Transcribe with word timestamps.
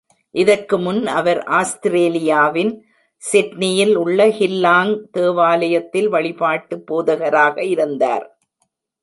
இதற்கு 0.35 0.77
முன் 0.77 1.07
அவர் 1.07 1.43
ஆஸ்திரேலியாவின் 1.43 2.71
சிட்னியில் 3.23 3.95
உள்ள 3.95 4.27
ஹில்லாங் 4.39 4.93
தேவாலயத்தில் 5.11 6.09
வழிபாட்டு 6.09 6.77
போதகராக 6.91 7.63
இருந்தார். 7.63 8.25